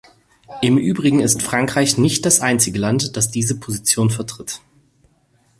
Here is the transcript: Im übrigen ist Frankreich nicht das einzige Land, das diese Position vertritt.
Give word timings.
Im 0.63 0.79
übrigen 0.79 1.19
ist 1.19 1.43
Frankreich 1.43 1.99
nicht 1.99 2.25
das 2.25 2.39
einzige 2.41 2.79
Land, 2.79 3.15
das 3.17 3.29
diese 3.29 3.59
Position 3.59 4.09
vertritt. 4.09 4.59